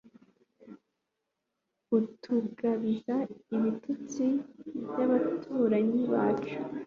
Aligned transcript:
utugabiza 1.97 3.15
ibitutsi 3.55 4.25
by'abaturanyi 4.89 6.01
bacu 6.13 6.57